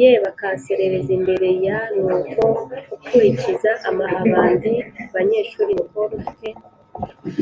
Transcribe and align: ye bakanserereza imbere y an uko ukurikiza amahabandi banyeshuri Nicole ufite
ye 0.00 0.10
bakanserereza 0.24 1.10
imbere 1.18 1.48
y 1.64 1.66
an 1.78 1.92
uko 2.16 2.42
ukurikiza 2.94 3.70
amahabandi 3.88 4.70
banyeshuri 5.14 5.70
Nicole 5.74 6.12
ufite 6.20 6.48